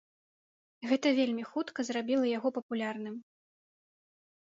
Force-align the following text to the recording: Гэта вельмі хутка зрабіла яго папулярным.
Гэта 0.91 1.07
вельмі 1.19 1.45
хутка 1.51 1.79
зрабіла 1.91 2.25
яго 2.37 2.49
папулярным. 2.59 3.15